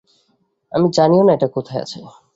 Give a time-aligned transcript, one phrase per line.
[0.71, 1.99] আমি জানিও না এটা কোথায় আছে।